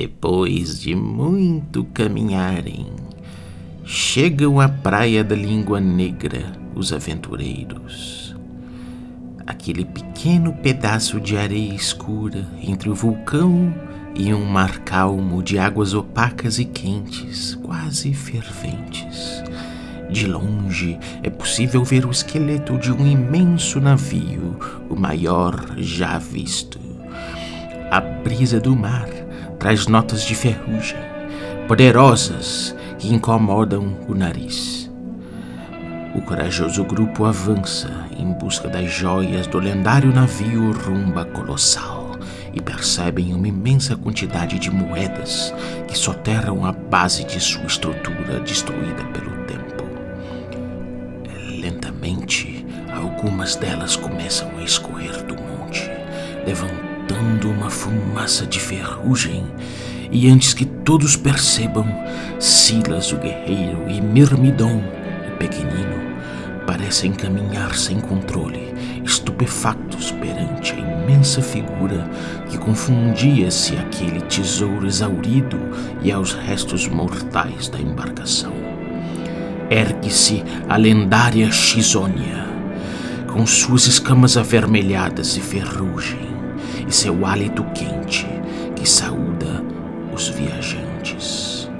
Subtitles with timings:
[0.00, 2.86] Depois de muito caminharem,
[3.84, 8.34] chegam à praia da Língua Negra os aventureiros.
[9.46, 13.74] Aquele pequeno pedaço de areia escura entre o vulcão
[14.14, 19.44] e um mar calmo de águas opacas e quentes, quase ferventes.
[20.10, 24.58] De longe é possível ver o esqueleto de um imenso navio,
[24.88, 26.80] o maior já visto.
[27.90, 29.19] A brisa do mar
[29.60, 30.98] traz notas de ferrugem,
[31.68, 34.90] poderosas que incomodam o nariz.
[36.14, 42.18] O corajoso grupo avança em busca das joias do lendário navio Rumba Colossal
[42.54, 45.54] e percebem uma imensa quantidade de moedas
[45.86, 49.84] que soterram a base de sua estrutura destruída pelo tempo.
[51.60, 55.88] Lentamente, algumas delas começam a escorrer do monte,
[56.46, 59.44] levantando soltando uma fumaça de ferrugem,
[60.12, 61.86] e antes que todos percebam,
[62.38, 64.80] Silas o guerreiro e Mirmidon
[65.26, 66.00] o pequenino
[66.66, 68.72] parecem caminhar sem controle,
[69.04, 72.08] estupefactos perante a imensa figura
[72.48, 75.58] que confundia-se aquele tesouro exaurido
[76.02, 78.52] e aos restos mortais da embarcação.
[79.68, 82.46] Ergue-se a lendária Xizônia,
[83.26, 86.29] com suas escamas avermelhadas e ferrugem
[86.90, 88.26] e seu hálito quente
[88.74, 89.64] que saúda
[90.12, 91.70] os viajantes.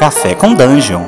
[0.00, 1.06] Café com Dungeon.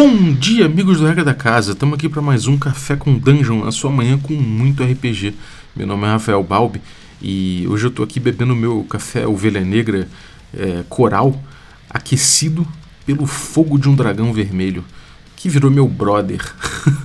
[0.00, 1.72] Bom dia, amigos do Regra da Casa.
[1.72, 5.34] Estamos aqui para mais um Café com Dungeon, a sua manhã com muito RPG.
[5.74, 6.80] Meu nome é Rafael Balbi
[7.20, 10.06] e hoje eu estou aqui bebendo meu café Ovelha Negra
[10.56, 11.42] é, Coral,
[11.90, 12.64] aquecido
[13.04, 14.84] pelo fogo de um dragão vermelho,
[15.34, 16.42] que virou meu brother.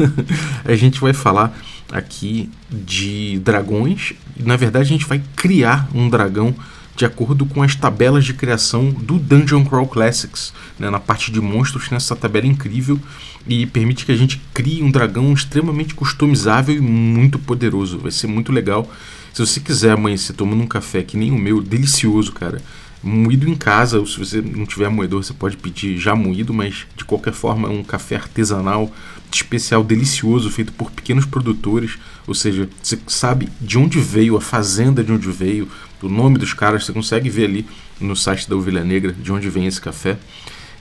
[0.64, 1.52] a gente vai falar
[1.92, 6.54] aqui de dragões, na verdade a gente vai criar um dragão
[6.96, 10.54] de acordo com as tabelas de criação do Dungeon Crawl Classics.
[10.78, 10.90] Né?
[10.90, 13.00] Na parte de monstros tem essa tabela incrível
[13.48, 17.98] e permite que a gente crie um dragão extremamente customizável e muito poderoso.
[17.98, 18.90] Vai ser muito legal.
[19.34, 22.62] Se você quiser amanhecer tomando um café que nem o meu, delicioso, cara.
[23.02, 26.86] Moído em casa, ou se você não tiver moedor, você pode pedir já moído, mas
[26.96, 28.90] de qualquer forma é um café artesanal,
[29.30, 31.98] especial, delicioso, feito por pequenos produtores.
[32.26, 35.68] Ou seja, você sabe de onde veio, a fazenda de onde veio,
[36.08, 37.66] o nome dos caras, você consegue ver ali
[38.00, 40.18] no site da Ovelha Negra de onde vem esse café.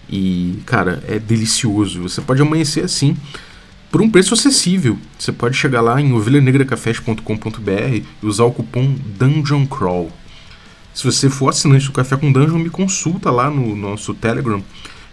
[0.09, 2.03] E, cara, é delicioso.
[2.03, 3.17] Você pode amanhecer assim
[3.91, 4.99] por um preço acessível.
[5.19, 10.11] Você pode chegar lá em ovelhanegracafés.com.br e usar o cupom Dungeon Crawl.
[10.95, 14.63] Se você for assinante do Café com Dungeon, me consulta lá no nosso Telegram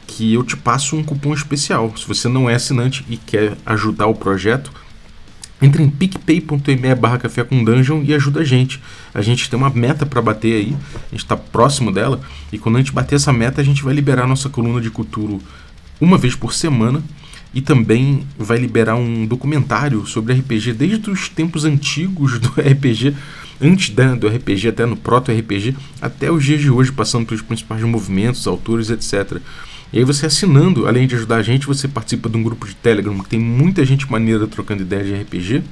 [0.06, 1.94] que eu te passo um cupom especial.
[1.96, 4.72] Se você não é assinante e quer ajudar o projeto,
[5.62, 8.82] entre em picpay.me barra café com dungeon e ajuda a gente.
[9.14, 12.22] A gente tem uma meta para bater aí, a gente está próximo dela,
[12.52, 15.40] e quando a gente bater essa meta, a gente vai liberar nossa coluna de cultura
[16.00, 17.04] uma vez por semana
[17.54, 23.16] e também vai liberar um documentário sobre RPG desde os tempos antigos do RPG,
[23.60, 27.84] antes né, do RPG, até no proto-RPG, até os dias de hoje, passando pelos principais
[27.84, 29.42] movimentos, autores, etc.
[29.92, 32.76] E aí você assinando, além de ajudar a gente, você participa de um grupo de
[32.76, 35.64] Telegram que tem muita gente maneira trocando ideias de RPG.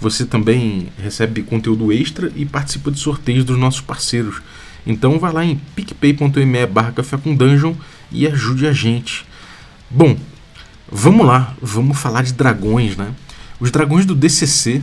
[0.00, 4.42] Você também recebe conteúdo extra e participa de sorteios dos nossos parceiros.
[4.84, 7.74] Então vai lá em picpay.me barra café com dungeon
[8.10, 9.24] e ajude a gente.
[9.88, 10.16] Bom,
[10.90, 13.14] vamos lá, vamos falar de dragões, né?
[13.60, 14.82] Os dragões do DCC,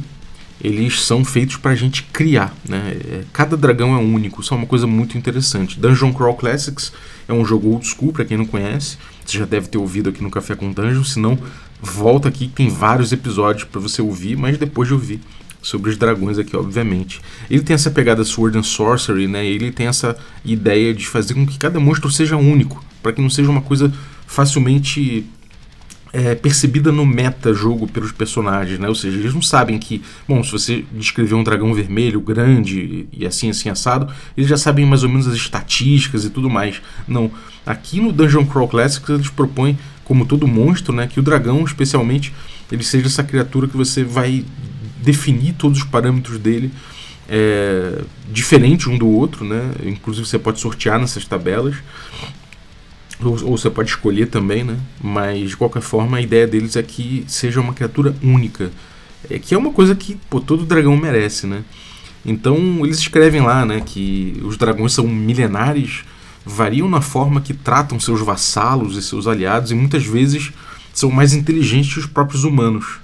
[0.63, 2.97] eles são feitos para a gente criar, né?
[3.05, 5.79] É, cada dragão é único, isso é uma coisa muito interessante.
[5.79, 6.91] Dungeon Crawl Classics
[7.27, 8.97] é um jogo old school, para quem não conhece.
[9.25, 11.37] Você já deve ter ouvido aqui no Café com Dungeon, se não,
[11.81, 15.19] volta aqui, tem vários episódios para você ouvir, mas depois de ouvir
[15.61, 17.21] sobre os dragões aqui, obviamente.
[17.49, 19.45] Ele tem essa pegada Sword and Sorcery, né?
[19.45, 23.29] Ele tem essa ideia de fazer com que cada monstro seja único, para que não
[23.29, 23.91] seja uma coisa
[24.25, 25.25] facilmente
[26.13, 28.87] é, percebida no meta-jogo pelos personagens, né?
[28.87, 33.25] Ou seja, eles não sabem que, bom, se você descrever um dragão vermelho, grande e
[33.25, 36.81] assim, assim, assado, eles já sabem mais ou menos as estatísticas e tudo mais.
[37.07, 37.31] Não.
[37.65, 42.33] Aqui no Dungeon Crawl Classics eles propõem, como todo monstro, né, que o dragão, especialmente,
[42.71, 44.43] ele seja essa criatura que você vai
[45.01, 46.71] definir todos os parâmetros dele
[47.29, 49.71] é, diferente um do outro, né?
[49.85, 51.75] Inclusive você pode sortear nessas tabelas
[53.23, 54.77] ou, você pode escolher também, né?
[55.01, 58.71] Mas de qualquer forma a ideia deles é que seja uma criatura única,
[59.29, 61.63] é, que é uma coisa que pô, todo dragão merece, né?
[62.25, 66.03] Então eles escrevem lá né, que os dragões são milenares,
[66.45, 70.51] variam na forma que tratam seus vassalos e seus aliados e muitas vezes
[70.93, 72.99] são mais inteligentes que os próprios humanos.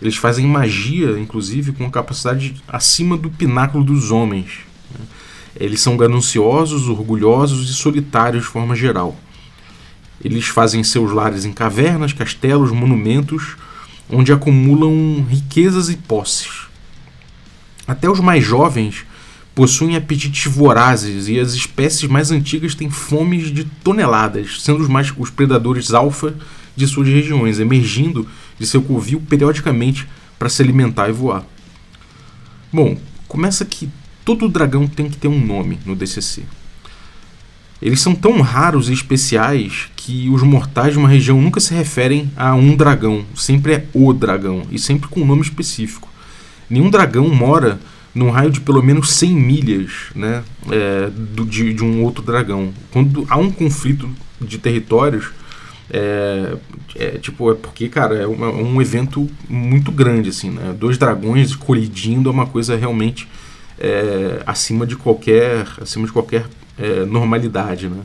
[0.00, 4.60] Eles fazem magia, inclusive, com capacidade acima do pináculo dos homens.
[4.90, 5.04] Né.
[5.56, 9.16] Eles são gananciosos, orgulhosos e solitários de forma geral.
[10.22, 13.56] Eles fazem seus lares em cavernas, castelos, monumentos,
[14.08, 16.66] onde acumulam riquezas e posses.
[17.86, 19.04] Até os mais jovens
[19.54, 25.12] possuem apetites vorazes e as espécies mais antigas têm fomes de toneladas, sendo os mais
[25.16, 26.34] os predadores alfa
[26.74, 28.26] de suas regiões, emergindo
[28.58, 30.08] de seu covil periodicamente
[30.38, 31.44] para se alimentar e voar.
[32.72, 33.88] Bom, começa que
[34.24, 36.42] todo dragão tem que ter um nome no DCC.
[37.80, 42.30] Eles são tão raros e especiais que os mortais de uma região nunca se referem
[42.36, 46.10] a um dragão, sempre é o dragão e sempre com um nome específico.
[46.68, 47.80] Nenhum dragão mora
[48.14, 52.70] num raio de pelo menos 100 milhas né, é, do, de, de, um outro dragão.
[52.90, 54.06] Quando há um conflito
[54.38, 55.30] de territórios,
[55.90, 56.54] é,
[56.96, 60.74] é tipo, é porque, cara, é, uma, um evento muito grande, assim, né?
[60.78, 63.26] Dois dragões colidindo é uma coisa realmente
[63.78, 66.44] é, acima de qualquer, acima de qualquer
[66.78, 68.02] é, normalidade, né?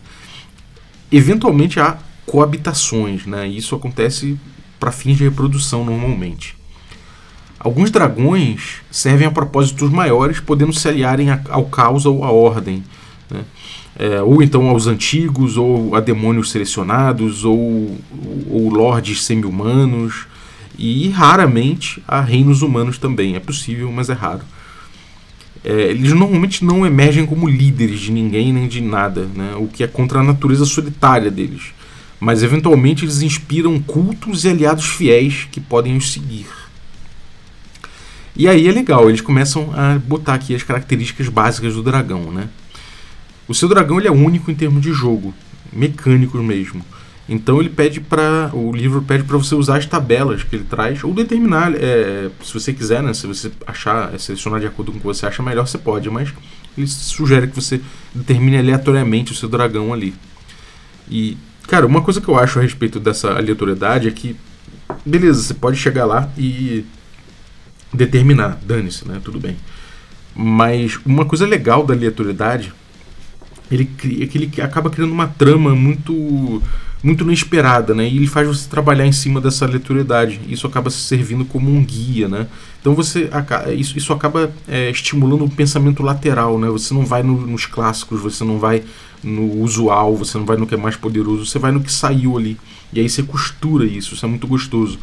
[1.11, 3.47] Eventualmente há coabitações, né?
[3.47, 4.37] Isso acontece
[4.79, 6.55] para fins de reprodução normalmente.
[7.59, 12.83] Alguns dragões servem a propósitos maiores, podendo se aliarem ao caos ou à ordem.
[13.29, 13.43] Né?
[13.97, 17.97] É, ou então aos antigos, ou a demônios selecionados, ou,
[18.49, 20.25] ou lordes semi-humanos,
[20.77, 23.35] e raramente a reinos humanos também.
[23.35, 24.41] É possível, mas é raro.
[25.63, 29.55] É, eles normalmente não emergem como líderes de ninguém nem de nada, né?
[29.57, 31.73] o que é contra a natureza solitária deles.
[32.19, 36.47] Mas eventualmente eles inspiram cultos e aliados fiéis que podem os seguir.
[38.35, 42.47] E aí é legal, eles começam a botar aqui as características básicas do dragão, né?
[43.47, 45.33] O seu dragão ele é único em termos de jogo,
[45.73, 46.85] mecânico mesmo.
[47.29, 51.03] Então ele pede para o livro pede para você usar as tabelas que ele traz
[51.03, 53.13] ou determinar, é, se você quiser, né?
[53.13, 56.09] Se você achar, é, selecionar de acordo com o que você acha melhor, você pode,
[56.09, 56.33] mas
[56.75, 57.79] ele sugere que você
[58.15, 60.15] determine aleatoriamente o seu dragão ali.
[61.07, 61.37] E
[61.67, 64.35] cara, uma coisa que eu acho a respeito dessa aleatoriedade é que
[65.05, 66.83] beleza, você pode chegar lá e
[67.93, 69.21] determinar, dane-se, né?
[69.23, 69.55] Tudo bem.
[70.35, 72.73] Mas uma coisa legal da aleatoriedade
[73.71, 76.59] ele cria, é que ele acaba criando uma trama muito
[77.01, 78.07] muito inesperada, né?
[78.07, 80.39] E ele faz você trabalhar em cima dessa aleatoriedade.
[80.47, 82.47] Isso acaba se servindo como um guia, né?
[82.81, 83.29] Então você
[83.75, 86.67] isso, isso acaba é, estimulando um pensamento lateral, né?
[86.69, 88.83] Você não vai no, nos clássicos, você não vai
[89.23, 92.37] no usual, você não vai no que é mais poderoso, você vai no que saiu
[92.37, 92.57] ali.
[92.91, 94.99] E aí você costura isso, isso é muito gostoso.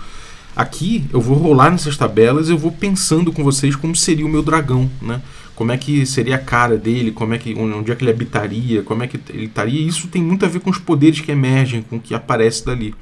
[0.54, 4.42] Aqui eu vou rolar nessas tabelas, eu vou pensando com vocês como seria o meu
[4.42, 5.20] dragão, né?
[5.56, 8.82] Como é que seria a cara dele, como é que onde é que ele habitaria,
[8.82, 9.80] como é que ele estaria.
[9.80, 12.94] Isso tem muito a ver com os poderes que emergem, com o que aparece dali.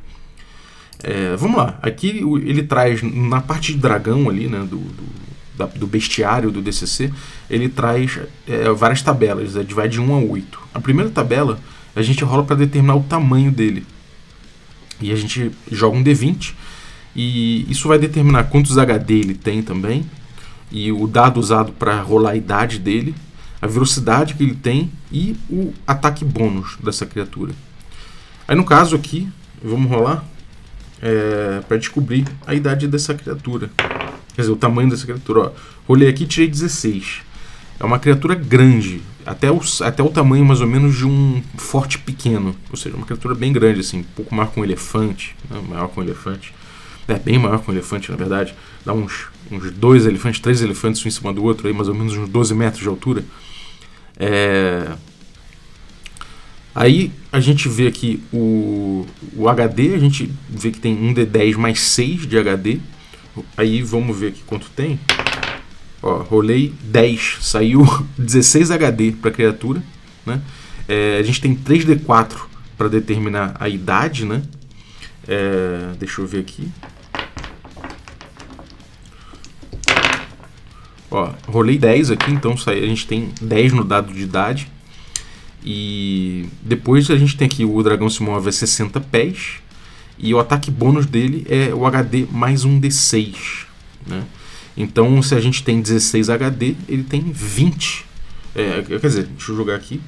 [1.03, 5.05] É, vamos lá, aqui ele traz na parte de dragão ali, né, do, do,
[5.59, 7.12] da, do bestiário do DCC,
[7.51, 10.61] ele traz é, várias tabelas, é, vai de 1 a 8.
[10.73, 11.61] A primeira tabela
[11.95, 13.85] a gente rola para determinar o tamanho dele.
[15.00, 16.55] E a gente joga um D20
[17.15, 20.05] e isso vai determinar quantos HD ele tem também,
[20.75, 23.15] e o dado usado para rolar a idade dele,
[23.62, 27.54] a velocidade que ele tem e o ataque bônus dessa criatura.
[28.49, 29.28] Aí no caso aqui,
[29.62, 30.25] vamos rolar
[31.00, 33.71] é, para descobrir a idade dessa criatura.
[34.35, 35.40] Quer dizer, o tamanho dessa criatura.
[35.43, 35.52] Ó,
[35.87, 37.23] rolei aqui e tirei 16.
[37.78, 42.00] É uma criatura grande, até o, até o tamanho mais ou menos de um forte
[42.00, 42.57] pequeno.
[42.69, 45.37] Ou seja, uma criatura bem grande, assim, um pouco maior que um elefante.
[45.49, 46.52] Né, maior que um elefante
[47.08, 51.04] é bem maior que um elefante, na verdade, dá uns, uns dois elefantes, três elefantes
[51.04, 53.25] um em cima do outro, aí mais ou menos uns 12 metros de altura.
[54.16, 54.92] É...
[56.75, 59.06] Aí a gente vê aqui o,
[59.37, 62.80] o HD, a gente vê que tem um D10 mais 6 de HD.
[63.56, 64.99] Aí vamos ver aqui quanto tem.
[66.02, 67.84] Ó, rolei 10, saiu
[68.18, 69.82] 16 HD para a criatura.
[70.26, 70.40] Né?
[70.88, 72.34] É, a gente tem 3D4
[72.76, 74.42] para determinar a idade, né?
[75.26, 76.68] É, deixa eu ver aqui.
[81.14, 84.68] Ó, rolei 10 aqui, então a gente tem 10 no dado de idade.
[85.64, 89.61] E depois a gente tem aqui o dragão se move a 60 pés.
[90.18, 93.37] E o ataque bônus dele é o HD mais um D6.
[94.04, 94.25] Né?
[94.76, 98.04] Então, se a gente tem 16 HD, ele tem 20.
[98.56, 100.00] É, quer dizer, deixa eu jogar aqui.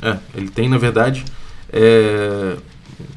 [0.00, 1.26] É, ele tem, na verdade,
[1.70, 2.56] é,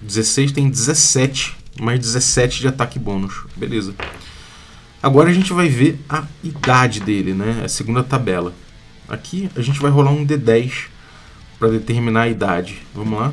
[0.02, 3.46] 16 tem 17, mais 17 de ataque bônus.
[3.56, 3.96] Beleza.
[5.06, 7.62] Agora a gente vai ver a idade dele, né?
[7.64, 8.56] A segunda tabela.
[9.08, 10.88] Aqui a gente vai rolar um D10
[11.60, 12.82] para determinar a idade.
[12.92, 13.32] Vamos lá.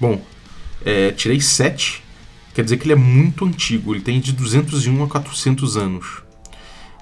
[0.00, 0.24] Bom,
[0.84, 2.04] é, tirei 7.
[2.54, 3.92] Quer dizer que ele é muito antigo.
[3.92, 6.22] Ele tem de 201 a 400 anos.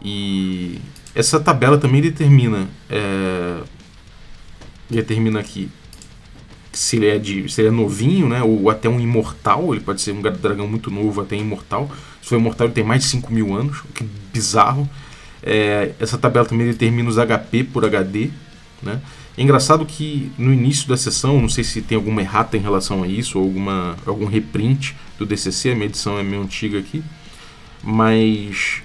[0.03, 0.79] E
[1.15, 3.61] essa tabela também determina é,
[4.89, 5.71] determina aqui
[6.73, 10.01] se ele é de se ele é novinho, né, ou até um imortal, ele pode
[10.01, 11.91] ser um dragão muito novo até imortal.
[12.23, 14.89] Se for imortal, ele tem mais de 5 mil anos, o que bizarro.
[15.43, 18.31] É, essa tabela também determina os HP por HD.
[18.83, 19.01] Né?
[19.37, 23.03] É engraçado que no início da sessão, não sei se tem alguma errata em relação
[23.03, 27.03] a isso, ou alguma, algum reprint do DCC, a minha edição é meio antiga aqui,
[27.83, 28.83] mas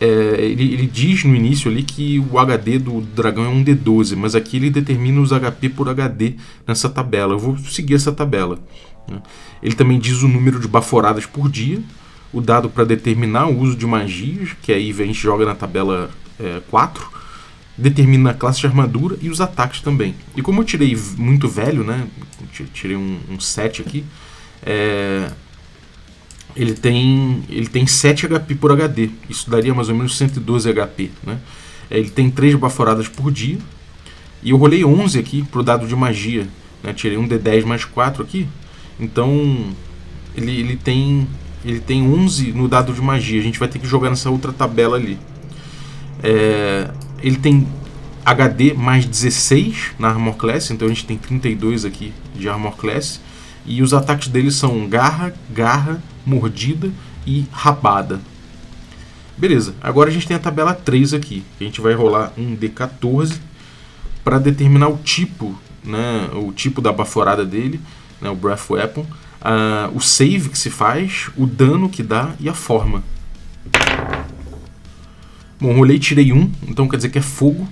[0.00, 0.06] é,
[0.44, 4.34] ele, ele, diz no início ali que o HD do dragão é um D12, mas
[4.34, 6.34] aqui ele determina os HP por HD
[6.66, 7.34] nessa tabela.
[7.34, 8.58] Eu vou seguir essa tabela.
[9.08, 9.22] Né?
[9.62, 11.80] Ele também diz o número de baforadas por dia,
[12.36, 16.10] o dado para determinar o uso de magias, que aí a gente joga na tabela
[16.38, 17.10] é, 4,
[17.78, 20.14] determina a classe de armadura e os ataques também.
[20.36, 22.06] E como eu tirei muito velho, né?
[22.74, 24.04] Tirei um, um 7 aqui.
[24.62, 25.30] É,
[26.54, 29.08] ele tem ele tem 7 HP por HD.
[29.30, 31.38] Isso daria mais ou menos 112 HP, né?
[31.90, 33.56] É, ele tem 3 baforadas por dia.
[34.42, 36.46] E eu rolei 11 aqui pro dado de magia,
[36.82, 36.92] né?
[36.92, 38.46] Tirei um D10 mais 4 aqui.
[39.00, 39.74] Então,
[40.36, 41.26] ele, ele tem
[41.66, 43.40] ele tem 11 no dado de magia.
[43.40, 45.18] A gente vai ter que jogar nessa outra tabela ali.
[46.22, 46.88] É,
[47.20, 47.66] ele tem
[48.24, 53.20] HD mais 16 na Armor Class, então a gente tem 32 aqui de Armor Class.
[53.66, 56.90] E os ataques dele são garra, garra, mordida
[57.26, 58.20] e rabada.
[59.36, 61.42] Beleza, agora a gente tem a tabela 3 aqui.
[61.60, 63.38] A gente vai rolar um D14
[64.22, 67.80] para determinar o tipo, né, o tipo da baforada dele,
[68.20, 69.04] né, o Breath Weapon,
[69.94, 73.02] o save que se faz, o dano que dá e a forma.
[75.60, 77.66] Bom, rolei tirei um, então quer dizer que é fogo.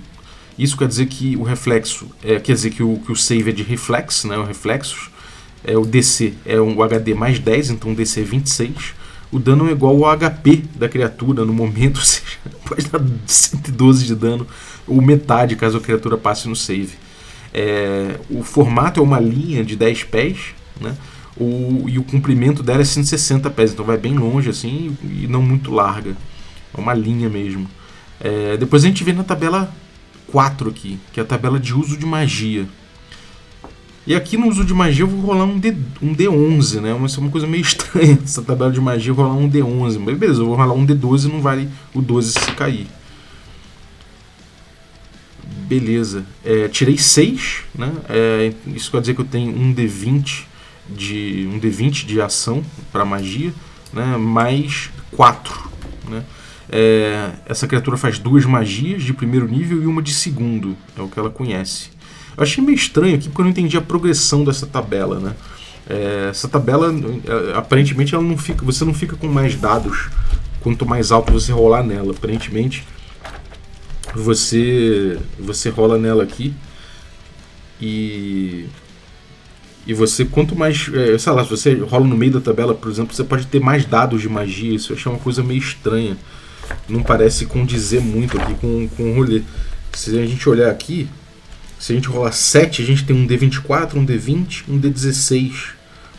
[0.57, 3.53] Isso quer dizer que o reflexo, é, quer dizer que o, que o save é
[3.53, 5.09] de reflex, né, o reflexos
[5.65, 8.93] é, o DC é um HD mais 10, então DC 26.
[9.31, 14.05] O dano é igual ao HP da criatura no momento, ou seja, pode dar 112
[14.05, 14.47] de dano,
[14.87, 16.93] ou metade caso a criatura passe no save.
[17.53, 20.37] É, o formato é uma linha de 10 pés,
[20.79, 20.95] né?
[21.37, 25.41] O, e o comprimento dela é 160 pés, então vai bem longe assim e não
[25.41, 26.15] muito larga.
[26.73, 27.67] É uma linha mesmo.
[28.19, 29.73] É, depois a gente vê na tabela
[30.27, 32.67] 4 aqui, que é a tabela de uso de magia.
[34.07, 36.95] E aqui no uso de magia eu vou rolar um, D, um D11, né?
[37.05, 39.99] Isso é uma coisa meio estranha, essa tabela de magia, eu vou rolar um D11.
[39.99, 42.87] Mas beleza, eu vou rolar um D12 e não vale o 12 se cair.
[45.67, 46.23] Beleza.
[46.43, 47.91] É, tirei 6, né?
[48.07, 50.43] É, isso quer dizer que eu tenho um D20
[50.89, 53.53] de, um D20 de ação para magia,
[53.93, 54.17] né?
[54.17, 55.69] Mais 4,
[56.09, 56.23] né?
[56.67, 61.07] É, essa criatura faz duas magias de primeiro nível e uma de segundo, é o
[61.07, 61.89] que ela conhece.
[62.35, 65.35] Eu achei meio estranho aqui porque eu não entendi a progressão dessa tabela, né?
[65.87, 70.09] É, essa tabela, é, aparentemente, ela não fica, você não fica com mais dados
[70.61, 72.11] quanto mais alto você rolar nela.
[72.11, 72.83] Aparentemente,
[74.15, 76.53] você você rola nela aqui
[77.79, 78.65] e
[79.85, 82.91] e você quanto mais, é, sei lá, se você rola no meio da tabela, por
[82.91, 84.75] exemplo, você pode ter mais dados de magia.
[84.75, 86.17] Isso eu achei uma coisa meio estranha.
[86.89, 89.43] Não parece condizer muito aqui com, com o rolê.
[89.93, 91.07] Se a gente olhar aqui,
[91.77, 95.73] se a gente rolar 7, a gente tem um D24, um D20, um D16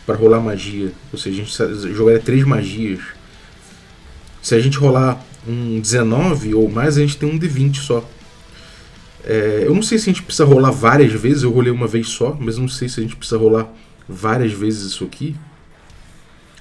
[0.05, 0.93] para rolar magia.
[1.11, 3.01] Ou seja, a gente jogaria 3 magias.
[4.41, 8.07] Se a gente rolar um 19 ou mais, a gente tem um D20 só.
[9.23, 12.07] É, eu não sei se a gente precisa rolar várias vezes, eu rolei uma vez
[12.07, 13.71] só, mas não sei se a gente precisa rolar
[14.07, 15.35] várias vezes isso aqui.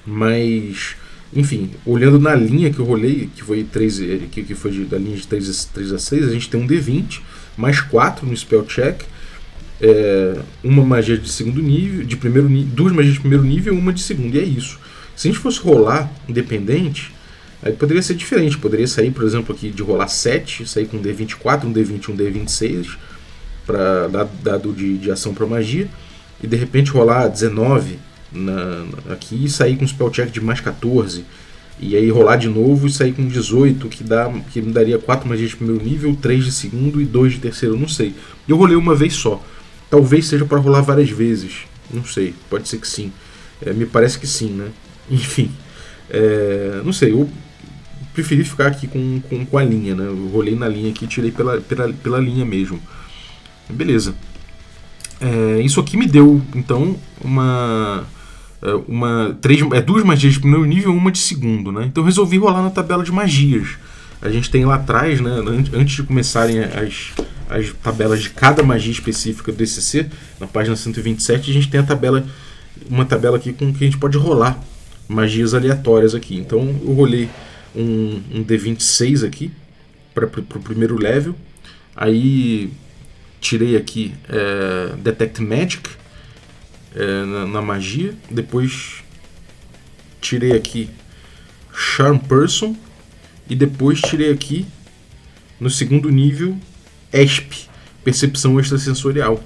[0.04, 0.96] Mas,
[1.34, 3.98] enfim, olhando na linha que eu rolei, que foi, 3,
[4.30, 7.20] que, que foi da linha de 3, 3 a 6, a gente tem um D20
[7.56, 9.02] mais 4 no spell check,
[9.80, 13.92] é, uma magia de segundo nível, de primeiro duas magias de primeiro nível e uma
[13.92, 14.78] de segundo, e é isso.
[15.14, 17.12] Se a gente fosse rolar independente,
[17.62, 18.58] aí poderia ser diferente.
[18.58, 22.16] Poderia sair, por exemplo, aqui de rolar 7, sair com um D24, um D20 um
[22.16, 22.96] D26,
[23.66, 24.08] para
[24.42, 25.88] dado de, de ação para magia,
[26.42, 27.98] e de repente rolar 19
[28.32, 31.24] na, aqui e sair com spell check de mais 14
[31.78, 35.28] e aí rolar de novo e sair com 18, que, dá, que me daria 4
[35.28, 38.14] magias de primeiro nível, 3 de segundo e 2 de terceiro, não sei.
[38.48, 39.42] Eu rolei uma vez só.
[39.90, 41.66] Talvez seja para rolar várias vezes.
[41.92, 43.12] Não sei, pode ser que sim.
[43.64, 44.68] É, me parece que sim, né?
[45.10, 45.50] Enfim.
[46.08, 47.28] É, não sei, eu
[48.16, 50.06] preferi ficar aqui com, com, com, a linha, né?
[50.06, 52.80] Eu rolei na linha aqui e tirei pela, pela, pela linha mesmo.
[53.68, 54.14] Beleza.
[55.20, 58.04] É, isso aqui me deu, então, uma
[58.62, 61.84] é, uma, três, é, duas magias de primeiro nível uma de segundo, né?
[61.84, 63.76] Então resolvi rolar na tabela de magias.
[64.22, 65.30] A gente tem lá atrás, né,
[65.74, 67.12] antes de começarem as,
[67.50, 70.06] as tabelas de cada magia específica do DCC,
[70.40, 72.24] na página 127, a gente tem a tabela,
[72.88, 74.58] uma tabela aqui com que a gente pode rolar
[75.06, 76.36] magias aleatórias aqui.
[76.36, 77.28] Então eu rolei
[77.76, 79.52] um, um D26 aqui
[80.14, 81.34] para o primeiro level.
[81.94, 82.72] Aí
[83.40, 85.88] tirei aqui é, Detect Magic
[86.94, 88.14] é, na, na, magia.
[88.30, 89.02] Depois
[90.20, 90.88] tirei aqui
[91.72, 92.74] Charm Person.
[93.48, 94.66] E depois tirei aqui
[95.60, 96.58] no segundo nível
[97.12, 97.68] ESP,
[98.02, 99.42] Percepção Extrasensorial.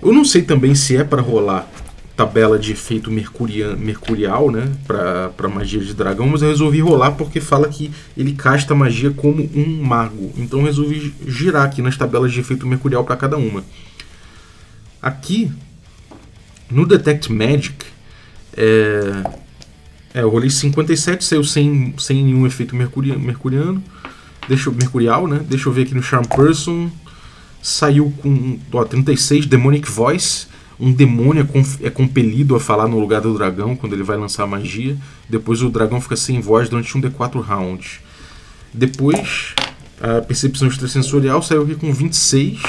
[0.00, 1.70] Eu não sei também se é para rolar
[2.20, 7.40] tabela de efeito mercurian, mercurial, né, para magia de dragão, mas eu resolvi rolar porque
[7.40, 10.30] fala que ele casta magia como um mago.
[10.36, 13.64] Então resolvi girar aqui nas tabelas de efeito mercurial para cada uma.
[15.00, 15.50] Aqui
[16.70, 17.86] no Detect Magic,
[18.54, 19.22] é,
[20.12, 23.82] é, eu rolei 57, saiu sem, sem nenhum efeito mercuriano.
[24.46, 25.40] Deixa mercurial, né?
[25.48, 26.90] Deixa eu ver aqui no Charm Person.
[27.62, 30.49] Saiu com ó, 36, Demonic Voice
[30.80, 31.46] um demônio
[31.82, 34.96] é, é compelido a falar no lugar do dragão quando ele vai lançar magia.
[35.28, 38.00] Depois o dragão fica sem voz durante um D4 rounds.
[38.72, 39.54] Depois,
[40.00, 42.60] a percepção extrasensorial saiu aqui com 26.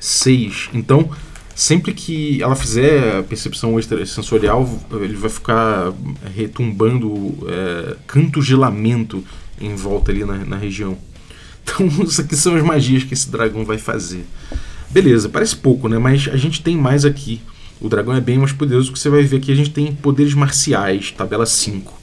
[0.00, 0.70] 6.
[0.72, 1.10] Então,
[1.54, 5.92] sempre que ela fizer a percepção extrasensorial, ele vai ficar
[6.34, 9.22] retumbando é, cantos de lamento
[9.60, 10.96] em volta ali na, na região.
[11.62, 14.24] Então, isso aqui são as magias que esse dragão vai fazer.
[14.90, 15.98] Beleza, parece pouco, né?
[15.98, 17.40] Mas a gente tem mais aqui.
[17.80, 20.34] O dragão é bem mais poderoso, que você vai ver aqui a gente tem poderes
[20.34, 21.98] marciais, tabela 5.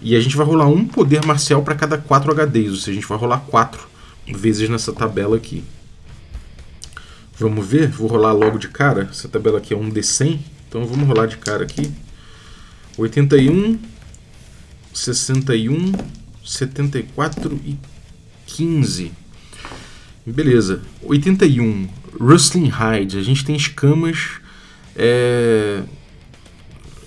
[0.00, 2.94] E a gente vai rolar um poder marcial para cada 4 HDs, ou seja, a
[2.94, 3.86] gente vai rolar 4
[4.26, 5.62] vezes nessa tabela aqui.
[7.38, 7.88] Vamos ver?
[7.88, 9.08] Vou rolar logo de cara.
[9.10, 11.92] Essa tabela aqui é um D100, então vamos rolar de cara aqui.
[12.96, 13.78] 81,
[14.92, 15.92] 61,
[16.44, 17.78] 74 e
[18.46, 19.12] 15.
[20.26, 20.82] Beleza.
[21.02, 21.97] 81.
[22.20, 23.18] Rustling Hide.
[23.18, 24.40] A gente tem escamas.
[24.96, 25.82] É,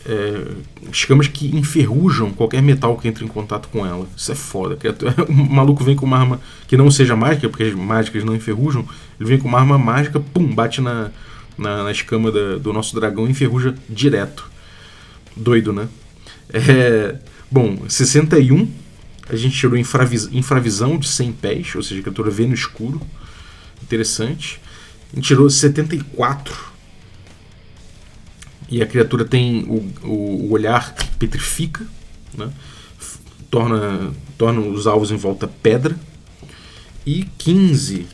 [0.05, 0.47] é,
[0.91, 4.07] escamas que enferrujam qualquer metal que entre em contato com ela.
[4.15, 4.77] Isso é foda.
[5.27, 8.87] O maluco vem com uma arma que não seja mágica, porque as mágicas não enferrujam.
[9.19, 11.11] Ele vem com uma arma mágica, pum, bate na,
[11.57, 14.49] na, na escama da, do nosso dragão e enferruja direto.
[15.35, 15.87] Doido, né?
[16.53, 17.15] É,
[17.49, 18.67] bom, 61
[19.29, 23.01] a gente tirou infravis infravisão de 100 pés, ou seja, a criatura vê no escuro.
[23.81, 24.59] Interessante.
[25.13, 26.71] Gente tirou 74.
[28.69, 31.85] E a criatura tem o, o, o olhar que petrifica,
[32.33, 32.49] né?
[33.49, 35.95] torna, torna os alvos em volta pedra.
[37.05, 38.07] E 15.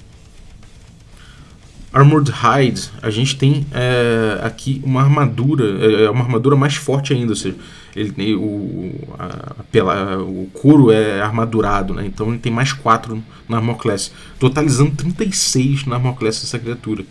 [1.94, 5.66] Armored Hide, a gente tem é, aqui uma armadura,
[6.04, 7.56] é uma armadura mais forte ainda, ou seja,
[7.98, 12.06] ele o, a, pela, o couro é armadurado, né?
[12.06, 17.04] Então ele tem mais 4 na Armor Class, totalizando 36 na Armor Class essa criatura.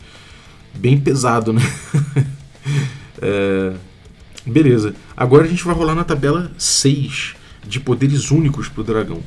[0.75, 1.62] Bem pesado, né?
[3.20, 3.72] é,
[4.46, 4.94] beleza.
[5.16, 7.35] Agora a gente vai rolar na tabela 6
[7.66, 9.22] de poderes únicos para o dragão.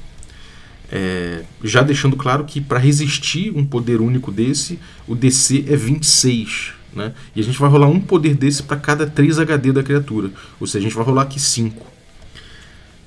[0.92, 6.79] É, já deixando claro que para resistir um poder único desse, o DC é 26.
[6.94, 7.14] Né?
[7.36, 10.32] E a gente vai rolar um poder desse para cada 3 HD da criatura.
[10.60, 11.86] Ou seja, a gente vai rolar aqui 5.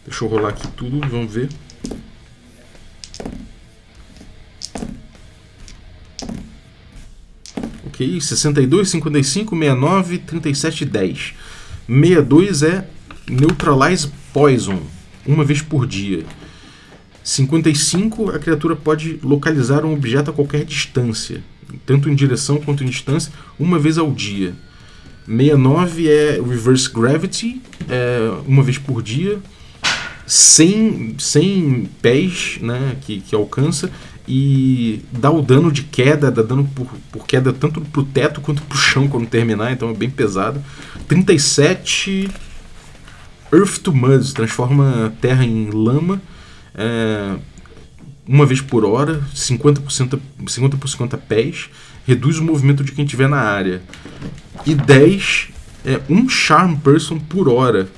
[0.06, 1.48] Deixa eu rolar aqui tudo, vamos ver.
[7.86, 11.34] Ok, 62, 55, 69, 37 10.
[11.86, 12.88] 62 é
[13.28, 14.82] Neutralize Poison,
[15.26, 16.24] uma vez por dia.
[17.22, 21.42] 55, a criatura pode localizar um objeto a qualquer distância
[21.84, 24.54] tanto em direção quanto em distância, uma vez ao dia.
[25.26, 29.38] 69 é Reverse Gravity, é, uma vez por dia,
[30.26, 33.90] sem, sem pés né, que, que alcança
[34.26, 38.62] e dá o dano de queda, dá dano por, por queda tanto pro teto quanto
[38.62, 40.62] pro chão quando terminar, então é bem pesado.
[41.08, 42.30] 37
[43.52, 46.20] Earth to Mud, transforma terra em lama.
[46.74, 47.36] É,
[48.26, 51.70] uma vez por hora, 50%, 50 por 50 pés,
[52.06, 53.82] reduz o movimento de quem estiver na área.
[54.64, 55.48] E 10
[55.84, 57.88] é um Charm Person por hora,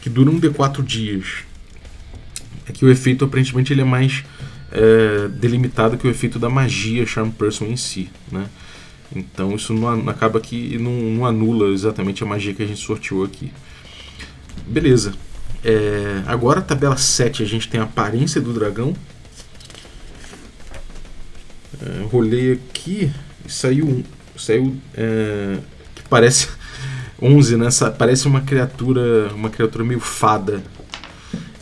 [0.00, 1.44] que dura um D4 dias.
[2.68, 4.24] É que o efeito aparentemente ele é mais
[4.70, 8.10] é, delimitado que o efeito da magia Charm Person em si.
[8.30, 8.46] Né?
[9.14, 13.24] Então isso não, acaba que não, não, anula exatamente a magia que a gente sorteou
[13.24, 13.52] aqui.
[14.66, 15.14] Beleza.
[15.64, 18.94] É, agora, tabela 7, a gente tem a aparência do dragão.
[21.84, 23.10] É, rolei aqui
[23.44, 24.04] e saiu,
[24.36, 25.58] saiu é,
[25.96, 26.48] que parece
[27.20, 27.68] 11, né?
[27.98, 30.62] Parece uma criatura, uma criatura meio fada.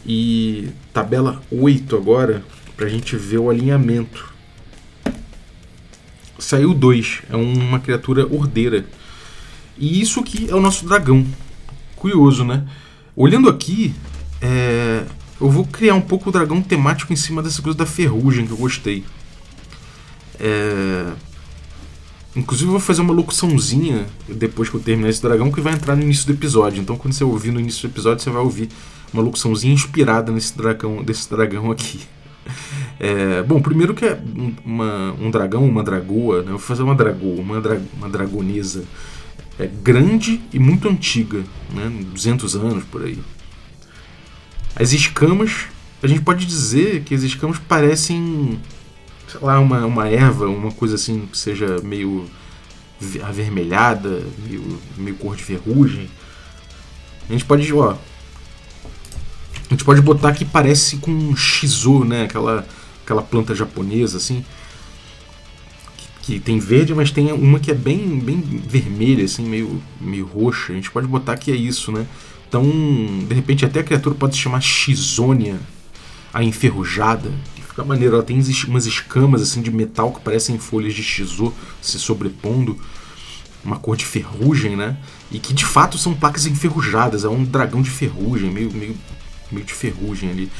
[0.04, 2.42] E tabela 8 agora,
[2.76, 4.30] pra gente ver o alinhamento.
[6.38, 8.84] Saiu 2, é uma criatura ordeira.
[9.78, 11.24] E isso aqui é o nosso dragão.
[11.96, 12.66] Curioso, né?
[13.14, 13.94] Olhando aqui,
[14.40, 15.04] é...
[15.40, 18.52] eu vou criar um pouco o dragão temático em cima dessa coisa da ferrugem que
[18.52, 19.04] eu gostei.
[20.40, 21.12] É...
[22.34, 25.96] Inclusive eu vou fazer uma locuçãozinha depois que eu terminar esse dragão que vai entrar
[25.96, 26.80] no início do episódio.
[26.80, 28.68] Então quando você ouvir no início do episódio, você vai ouvir
[29.12, 32.00] uma locuçãozinha inspirada nesse dragão, desse dragão aqui.
[33.02, 34.20] É, bom, primeiro que é
[34.62, 36.50] uma, um dragão, uma dragoa, né?
[36.50, 38.84] Vou fazer uma dragoa, uma, dra, uma dragonesa.
[39.58, 41.90] É grande e muito antiga, né?
[42.12, 43.18] 200 anos por aí.
[44.76, 45.66] As escamas,
[46.02, 48.60] a gente pode dizer que as escamas parecem
[49.30, 52.28] sei lá, uma, uma erva, uma coisa assim que seja meio
[53.22, 56.10] avermelhada, meio, meio cor de ferrugem.
[57.28, 57.92] A gente pode, ó.
[57.92, 62.24] A gente pode botar que parece com um shizu, né?
[62.24, 62.66] Aquela,
[63.04, 64.44] aquela planta japonesa, assim.
[66.22, 70.72] Que, tem verde, mas tem uma que é bem, bem vermelha, assim, meio, meio roxa.
[70.72, 72.04] A gente pode botar que é isso, né?
[72.48, 72.64] Então,
[73.28, 75.60] de repente, até a criatura pode se chamar Xizônia,
[76.34, 77.32] a enferrujada,
[77.80, 78.14] fica maneiro.
[78.16, 82.78] Ela tem umas escamas assim de metal que parecem folhas de shizu se sobrepondo.
[83.64, 84.96] Uma cor de ferrugem, né?
[85.30, 87.24] E que de fato são placas enferrujadas.
[87.24, 88.96] É um dragão de ferrugem, meio, meio,
[89.52, 90.50] meio de ferrugem ali.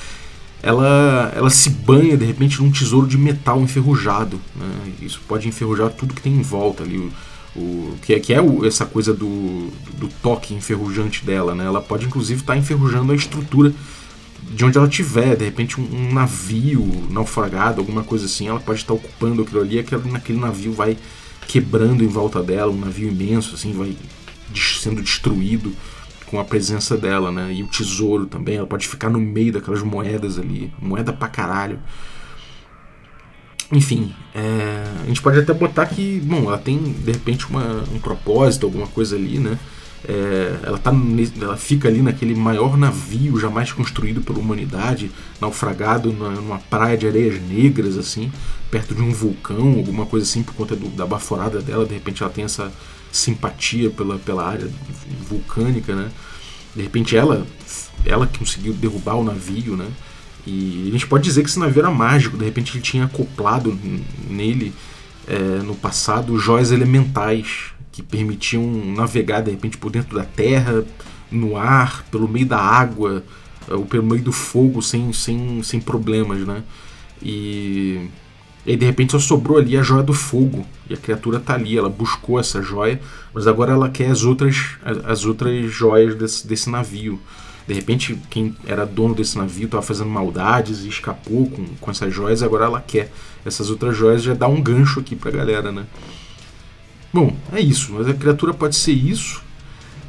[0.62, 4.38] Ela, ela se banha de repente num tesouro de metal enferrujado.
[4.54, 4.92] Né?
[5.00, 6.98] Isso pode enferrujar tudo que tem em volta ali.
[6.98, 7.10] O,
[7.56, 11.64] o, que é, que é o, essa coisa do, do toque enferrujante dela, né?
[11.64, 13.72] Ela pode inclusive estar tá enferrujando a estrutura
[14.50, 18.80] de onde ela tiver, de repente um, um, navio naufragado, alguma coisa assim, ela pode
[18.80, 20.96] estar ocupando aquilo ali, aquele, aquele navio vai
[21.46, 23.96] quebrando em volta dela, um navio imenso, assim, vai
[24.54, 25.72] sendo destruído
[26.26, 27.52] com a presença dela, né?
[27.52, 31.78] E o tesouro também, ela pode ficar no meio daquelas moedas ali, moeda pra caralho.
[33.72, 38.00] Enfim, é, a gente pode até botar que, bom, ela tem de repente uma, um
[38.00, 39.58] propósito, alguma coisa ali, né?
[40.08, 40.92] É, ela, tá,
[41.40, 45.10] ela fica ali naquele maior navio jamais construído pela humanidade,
[45.40, 48.32] naufragado numa praia de areias negras, assim,
[48.70, 51.84] perto de um vulcão, alguma coisa assim, por conta do, da baforada dela.
[51.84, 52.72] De repente ela tem essa
[53.12, 54.68] simpatia pela, pela área
[55.28, 56.10] vulcânica, né?
[56.74, 57.46] De repente ela,
[58.06, 59.86] ela conseguiu derrubar o navio, né?
[60.46, 63.78] E a gente pode dizer que esse navio era mágico, de repente ele tinha acoplado
[64.28, 64.72] nele
[65.26, 68.64] é, no passado joias elementais que permitiam
[68.96, 70.84] navegar de repente por dentro da terra,
[71.30, 73.22] no ar, pelo meio da água,
[73.68, 76.62] ou pelo meio do fogo sem, sem, sem problemas, né?
[77.22, 78.08] E,
[78.66, 81.76] e de repente só sobrou ali a joia do fogo e a criatura tá ali,
[81.76, 83.00] ela buscou essa joia,
[83.32, 87.20] mas agora ela quer as outras, as, as outras joias desse, desse navio.
[87.68, 92.12] De repente, quem era dono desse navio estava fazendo maldades e escapou com, com essas
[92.12, 93.12] joias, agora ela quer
[93.44, 95.86] essas outras joias, já dá um gancho aqui pra galera, né?
[97.12, 97.92] Bom, é isso.
[97.92, 99.42] Mas a criatura pode ser isso.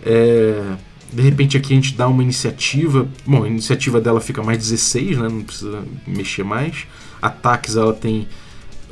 [0.03, 0.75] É,
[1.11, 3.07] de repente aqui a gente dá uma iniciativa.
[3.25, 5.29] Bom, a iniciativa dela fica mais 16, né?
[5.29, 6.87] Não precisa mexer mais.
[7.21, 8.27] Ataques ela tem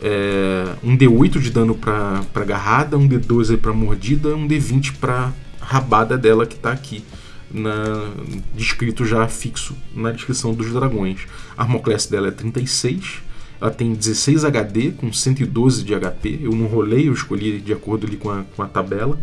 [0.02, 6.18] é, um D8 de dano para agarrada, um D12 para mordida, um D20 para rabada
[6.18, 7.04] dela que está aqui.
[7.52, 8.12] Na,
[8.56, 11.22] descrito já fixo na descrição dos dragões.
[11.58, 13.22] A Armor dela é 36.
[13.62, 16.40] Ela tem 16 HD com 112 de HP.
[16.42, 19.20] Eu não rolei, eu escolhi de acordo ali com a, com a tabela.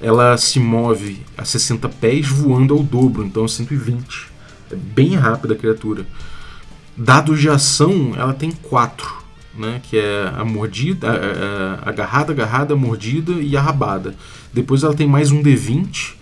[0.00, 4.28] Ela se move a 60 pés voando ao dobro, então 120.
[4.70, 6.06] É bem rápida a criatura.
[6.96, 9.26] Dados de ação, ela tem 4.
[9.56, 14.14] Né, que é a mordida, a, a, agarrada, agarrada, mordida e a rabada.
[14.52, 16.12] Depois ela tem mais um D20,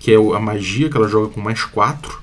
[0.00, 2.21] que é a magia, que ela joga com mais 4.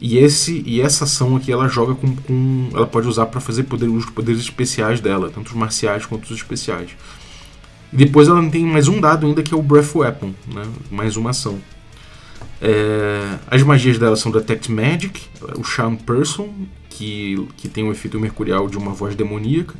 [0.00, 2.16] E, esse, e essa ação aqui ela joga com.
[2.16, 6.24] com ela pode usar para fazer poder, os poderes especiais dela, tanto os marciais quanto
[6.24, 6.90] os especiais.
[7.92, 10.62] E depois ela tem mais um dado ainda que é o Breath Weapon, né?
[10.90, 11.60] mais uma ação.
[12.62, 15.20] É, as magias dela são Detect Magic,
[15.58, 16.48] o Charm Person,
[16.88, 19.74] que, que tem o efeito mercurial de uma voz demoníaca,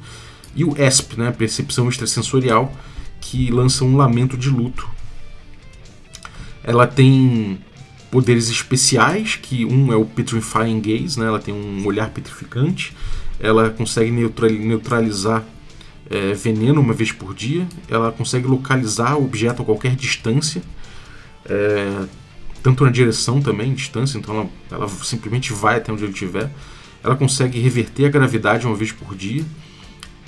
[0.54, 1.30] e o ESP, né?
[1.30, 2.72] Percepção Extrasensorial,
[3.20, 4.88] que lança um lamento de luto.
[6.62, 7.58] Ela tem
[8.10, 11.26] poderes especiais, que um é o Petrifying Gaze, né?
[11.26, 12.94] ela tem um olhar petrificante,
[13.38, 15.44] ela consegue neutralizar
[16.10, 20.60] é, veneno uma vez por dia, ela consegue localizar o objeto a qualquer distância,
[21.48, 22.04] é,
[22.62, 26.50] tanto na direção também, distância, então ela, ela simplesmente vai até onde ele estiver.
[27.02, 29.44] Ela consegue reverter a gravidade uma vez por dia.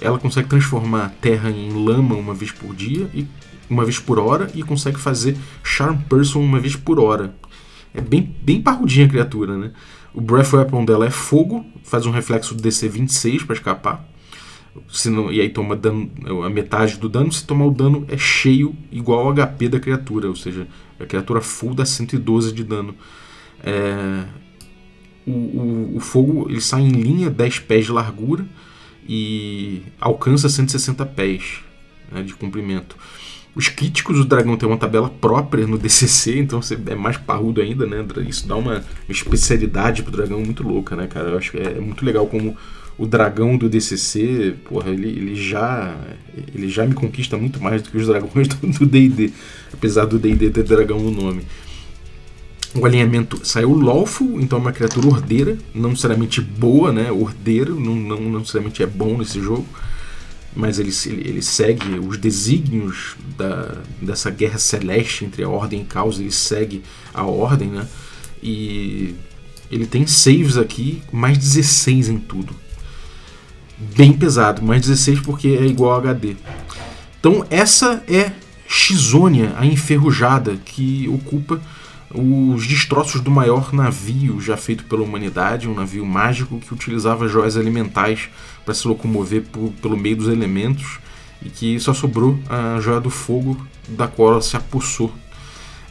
[0.01, 3.27] ela consegue transformar terra em lama uma vez por dia e
[3.69, 7.35] uma vez por hora e consegue fazer Charm Person uma vez por hora.
[7.95, 9.73] É bem, bem parrudinha a criatura, né?
[10.15, 14.09] O Breath Weapon dela é fogo, faz um reflexo DC 26 para escapar.
[14.89, 16.11] Se não, e aí toma dano,
[16.45, 17.31] a metade do dano.
[17.31, 20.29] Se tomar o dano, é cheio, igual ao HP da criatura.
[20.29, 20.67] Ou seja,
[20.99, 22.95] a criatura full dá 112 de dano.
[23.63, 24.25] É,
[25.27, 28.45] o, o, o, fogo ele sai em linha 10 pés de largura
[29.09, 31.61] e alcança 160 pés
[32.11, 32.97] né, de comprimento.
[33.55, 37.87] Os críticos do dragão tem uma tabela própria no DCC, então é mais parrudo ainda,
[37.87, 38.03] né?
[38.27, 41.31] Isso dá uma especialidade pro dragão muito louca, né, cara?
[41.31, 42.57] Eu acho que é muito legal como
[42.97, 45.95] o dragão do DCC, porra, ele, ele já
[46.55, 49.33] ele já me conquista muito mais do que os dragões do D&D,
[49.73, 51.43] apesar do D&D ter dragão no nome.
[52.75, 57.13] O alinhamento saiu lawful, então é uma criatura ordeira, não necessariamente boa, né?
[57.13, 59.67] Ordeiro, não, não, não necessariamente é bom nesse jogo
[60.55, 66.21] mas ele, ele, segue os desígnios da, dessa guerra celeste entre a ordem e caos,
[66.21, 67.89] ele segue a ordem, né?
[68.43, 69.15] E
[69.71, 72.55] ele tem saves aqui, mais 16 em tudo.
[73.97, 76.37] Bem pesado, mais 16 porque é igual a HD.
[77.19, 78.33] Então essa é
[78.67, 81.61] Xônia, a enferrujada, que ocupa
[82.15, 87.57] os destroços do maior navio já feito pela humanidade, um navio mágico que utilizava joias
[87.57, 88.29] alimentares
[88.65, 90.99] para se locomover por, pelo meio dos elementos
[91.45, 93.57] e que só sobrou a joia do fogo
[93.89, 95.13] da qual ela se apossou.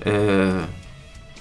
[0.02, 0.66] É...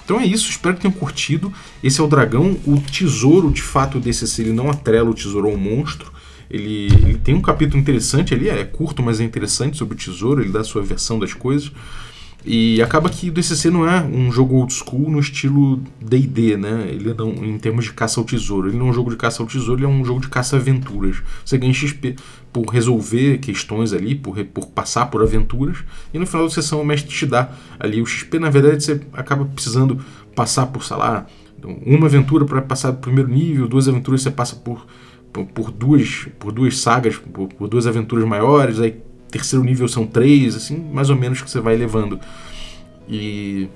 [0.05, 1.53] Então é isso, espero que tenham curtido.
[1.85, 2.59] Esse é o dragão.
[2.67, 6.13] O tesouro, de fato, desse ele não atrela o tesouro ao monstro.
[6.51, 10.43] Ele, ele tem um capítulo interessante ali, é curto, mas é interessante sobre o tesouro,
[10.43, 11.71] ele dá a sua versão das coisas.
[12.45, 16.87] E acaba que o DCC não é um jogo old school no estilo D&D, né?
[16.89, 18.69] Ele não, em termos de caça ao tesouro.
[18.69, 21.17] Ele não é um jogo de caça ao tesouro, ele é um jogo de caça-aventuras.
[21.45, 22.17] Você ganha XP
[22.53, 25.79] por resolver questões ali, por, por passar por aventuras.
[26.15, 28.39] E no final da sessão o mestre te dá ali o XP.
[28.39, 30.01] Na verdade, você acaba precisando
[30.35, 31.27] passar por, sei lá,
[31.63, 34.87] uma aventura para passar do primeiro nível, duas aventuras você passa por,
[35.31, 38.97] por, por duas, por duas sagas, por, por duas aventuras maiores, aí
[39.31, 42.19] terceiro nível são três, assim, mais ou menos que você vai levando.
[43.09, 43.69] E,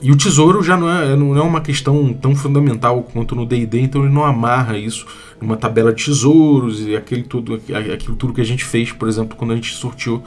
[0.00, 3.80] e o tesouro já não é, não é uma questão tão fundamental quanto no D&D,
[3.80, 5.06] então ele não amarra isso
[5.40, 7.60] numa tabela de tesouros e aquele tudo,
[7.94, 10.22] aquilo tudo que a gente fez, por exemplo, quando a gente sorteou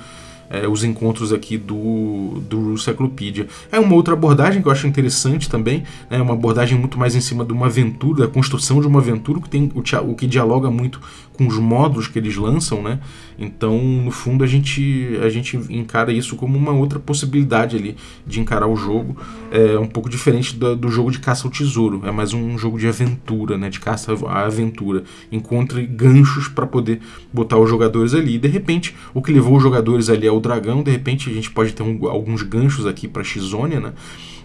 [0.49, 3.47] é, os encontros aqui do, do Cyclopedia.
[3.71, 7.15] É uma outra abordagem que eu acho interessante também, é né, uma abordagem muito mais
[7.15, 10.27] em cima de uma aventura, da construção de uma aventura, que tem o, o que
[10.27, 10.99] dialoga muito
[11.39, 12.99] com os módulos que eles lançam, né?
[13.37, 17.95] Então, no fundo, a gente, a gente encara isso como uma outra possibilidade ali
[18.27, 19.15] de encarar o jogo.
[19.49, 22.01] É um pouco diferente do, do jogo de caça ao tesouro.
[22.03, 23.69] É mais um jogo de aventura, né?
[23.69, 25.05] De caça à aventura.
[25.31, 26.99] Encontre ganchos para poder
[27.31, 28.35] botar os jogadores ali.
[28.35, 31.51] E, de repente, o que levou os jogadores ali ao dragão, de repente a gente
[31.51, 33.93] pode ter um, alguns ganchos aqui para Xônia, né?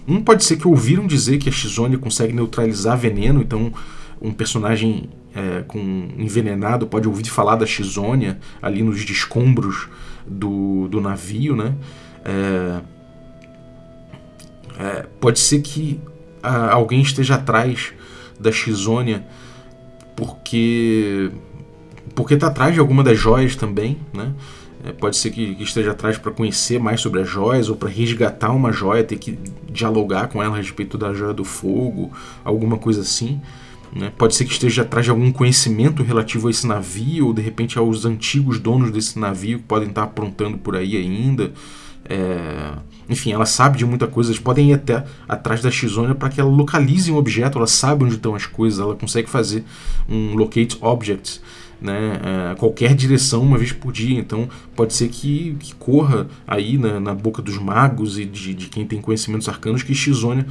[0.06, 3.72] Um pode ser que ouviram dizer que a Xônia consegue neutralizar veneno, então
[4.20, 9.88] um personagem é, com envenenado pode ouvir falar da Xônia ali nos descombros
[10.26, 11.74] do, do navio, né?
[12.24, 12.80] É,
[14.78, 16.00] é, pode ser que
[16.42, 17.92] a, alguém esteja atrás
[18.38, 19.24] da Xônia
[20.16, 21.30] porque
[22.14, 24.32] porque está atrás de alguma das joias também, né?
[24.84, 27.88] É, pode ser que, que esteja atrás para conhecer mais sobre as joias ou para
[27.88, 29.38] resgatar uma joia, ter que
[29.70, 32.12] dialogar com ela a respeito da joia do fogo,
[32.44, 33.40] alguma coisa assim.
[33.94, 34.12] Né?
[34.18, 37.78] Pode ser que esteja atrás de algum conhecimento relativo a esse navio, ou de repente
[37.78, 41.52] aos antigos donos desse navio que podem estar aprontando por aí ainda.
[42.08, 42.72] É...
[43.08, 44.30] Enfim, ela sabe de muita coisa.
[44.30, 48.04] Eles podem ir até atrás da Xônia para que ela localize um objeto, ela sabe
[48.04, 49.64] onde estão as coisas, ela consegue fazer
[50.08, 51.40] um locate object
[51.80, 54.18] né, é, qualquer direção uma vez por dia.
[54.18, 58.68] Então pode ser que, que corra aí na, na, boca dos magos e de, de,
[58.68, 60.46] quem tem conhecimentos arcanos que Xônia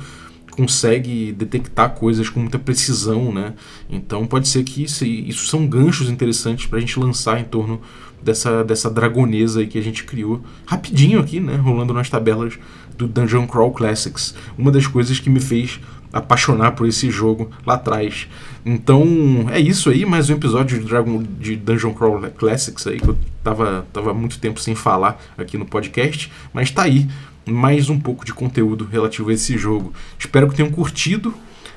[0.51, 3.55] consegue detectar coisas com muita precisão, né?
[3.89, 7.81] Então pode ser que isso, isso são ganchos interessantes para a gente lançar em torno
[8.23, 11.55] dessa, dessa dragonesa aí que a gente criou rapidinho aqui, né?
[11.55, 12.57] Rolando nas tabelas
[12.97, 14.35] do Dungeon Crawl Classics.
[14.57, 15.79] Uma das coisas que me fez
[16.11, 18.27] apaixonar por esse jogo lá atrás.
[18.65, 19.03] Então
[19.51, 23.17] é isso aí, mais um episódio de Dragon de Dungeon Crawl Classics aí que eu
[23.43, 27.07] tava, tava muito tempo sem falar aqui no podcast, mas tá aí
[27.45, 29.91] mais um pouco de conteúdo relativo a esse jogo.
[30.17, 31.33] Espero que tenham curtido.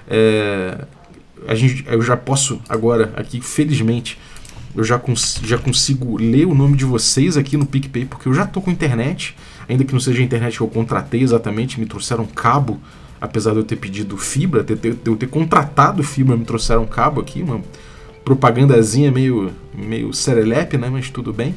[0.06, 0.84] É,
[1.48, 4.18] a gente, eu já posso agora aqui, felizmente,
[4.76, 8.34] eu já, cons já consigo ler o nome de vocês aqui no PicPay, porque eu
[8.34, 9.34] já tô com internet,
[9.68, 12.78] ainda que não seja a internet que eu contratei exatamente, me trouxeram cabo,
[13.20, 17.42] apesar de eu ter pedido fibra, de eu ter contratado fibra, me trouxeram cabo aqui,
[17.42, 17.62] uma
[18.26, 20.90] propagandazinha meio, meio serelepe, né?
[20.90, 21.54] Mas tudo bem.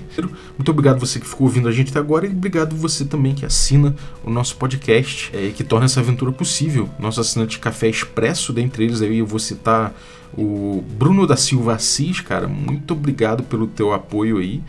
[0.55, 3.43] Muito obrigado você que ficou ouvindo a gente até agora e obrigado você também que
[3.43, 6.87] assina o nosso podcast é, e que torna essa aventura possível.
[6.99, 9.95] Nosso assinante Café Expresso, dentre eles aí eu vou citar
[10.37, 12.47] o Bruno da Silva Assis, cara.
[12.47, 14.61] Muito obrigado pelo teu apoio aí.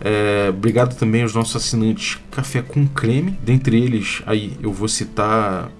[0.00, 3.38] É, obrigado também aos nossos assinantes Café com Creme.
[3.42, 5.70] Dentre eles, aí eu vou citar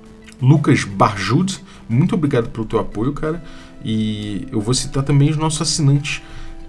[0.41, 1.59] Lucas Barjud.
[1.89, 3.43] Muito obrigado pelo teu apoio, cara.
[3.85, 6.23] E eu vou citar também os nossos assinantes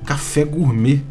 [0.05, 1.01] Café Gourmet.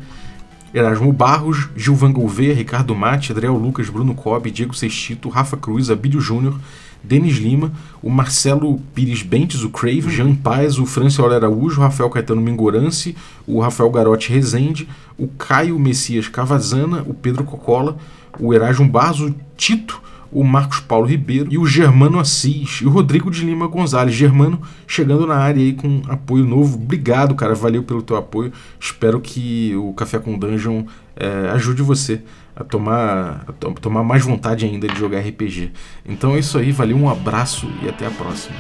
[0.75, 6.21] Erasmo Barros, Gilvan Gouveia, Ricardo Mate, Adriel Lucas, Bruno Cobb, Diego Sextito, Rafa Cruz, Abílio
[6.21, 6.59] Júnior,
[7.05, 12.11] Denis Lima, o Marcelo Pires Bentes, o Crave, Jean Paz, o Francio Araújo, o Rafael
[12.11, 13.15] Caetano Mingorance,
[13.47, 14.89] o Rafael Garotti Rezende,
[15.19, 17.97] o Caio Messias Cavazana, o Pedro Cocola,
[18.41, 20.03] o Erasmo Barros, o Tito,
[20.35, 24.15] o Marcos Paulo Ribeiro e o Germano Assis e o Rodrigo de Lima Gonzalez.
[24.17, 26.75] Germano chegando na área aí com apoio novo.
[26.75, 27.55] Obrigado, cara.
[27.55, 28.53] Valeu pelo teu apoio.
[28.81, 32.21] Espero que o Café com Dungeon é, ajude você
[32.57, 35.73] a tomar, a to tomar mais vontade ainda de jogar RPG.
[36.07, 36.73] Então é isso aí.
[36.73, 38.57] Valeu, um abraço e até a próxima.